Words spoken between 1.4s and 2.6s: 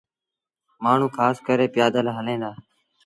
ڪري پيٚآدل هليݩ دآ۔